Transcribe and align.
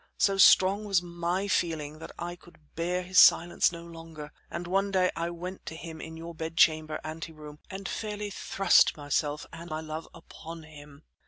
So 0.17 0.35
strong 0.35 0.85
was 0.85 1.03
my 1.03 1.47
feeling 1.47 1.99
that 1.99 2.11
I 2.17 2.35
could 2.35 2.73
bear 2.73 3.03
his 3.03 3.19
silence 3.19 3.71
no 3.71 3.85
longer, 3.85 4.31
and 4.49 4.65
one 4.65 4.89
day 4.89 5.11
I 5.15 5.29
went 5.29 5.63
to 5.67 5.75
him 5.75 6.01
in 6.01 6.17
your 6.17 6.33
bed 6.33 6.57
chamber 6.57 6.99
ante 7.03 7.31
room 7.31 7.59
and 7.69 7.87
fairly 7.87 8.31
thrust 8.31 8.97
myself 8.97 9.45
and 9.53 9.69
my 9.69 9.81
love 9.81 10.07
upon 10.15 10.63
him. 10.63 11.03